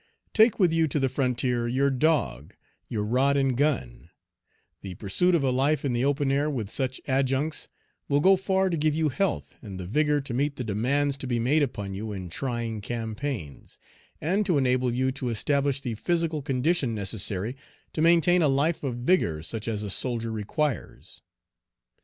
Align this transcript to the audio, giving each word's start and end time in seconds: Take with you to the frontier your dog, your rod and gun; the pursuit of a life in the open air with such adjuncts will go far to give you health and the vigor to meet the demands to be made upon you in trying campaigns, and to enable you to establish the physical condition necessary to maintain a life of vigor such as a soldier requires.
Take 0.33 0.57
with 0.57 0.73
you 0.73 0.87
to 0.87 0.99
the 0.99 1.09
frontier 1.09 1.67
your 1.67 1.91
dog, 1.91 2.55
your 2.89 3.03
rod 3.03 3.37
and 3.37 3.55
gun; 3.55 4.09
the 4.81 4.95
pursuit 4.95 5.35
of 5.35 5.43
a 5.43 5.51
life 5.51 5.85
in 5.85 5.93
the 5.93 6.03
open 6.05 6.31
air 6.31 6.49
with 6.49 6.71
such 6.71 6.99
adjuncts 7.07 7.69
will 8.09 8.19
go 8.19 8.35
far 8.35 8.71
to 8.71 8.77
give 8.77 8.95
you 8.95 9.09
health 9.09 9.57
and 9.61 9.79
the 9.79 9.85
vigor 9.85 10.19
to 10.19 10.33
meet 10.33 10.55
the 10.55 10.63
demands 10.63 11.17
to 11.17 11.27
be 11.27 11.37
made 11.37 11.61
upon 11.61 11.93
you 11.93 12.11
in 12.13 12.29
trying 12.29 12.81
campaigns, 12.81 13.77
and 14.19 14.43
to 14.47 14.57
enable 14.57 14.91
you 14.91 15.11
to 15.11 15.29
establish 15.29 15.81
the 15.81 15.93
physical 15.93 16.41
condition 16.41 16.95
necessary 16.95 17.55
to 17.93 18.01
maintain 18.01 18.41
a 18.41 18.47
life 18.47 18.83
of 18.83 18.95
vigor 18.95 19.43
such 19.43 19.67
as 19.67 19.83
a 19.83 19.89
soldier 19.91 20.31
requires. 20.31 21.21